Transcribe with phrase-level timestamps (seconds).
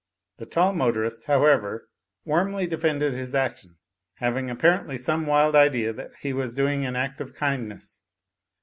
[0.37, 1.87] The tall motorist, however,
[2.25, 3.75] warmly defended his action,
[4.15, 8.01] having apparently some wild idea that he was doing an act of kindness.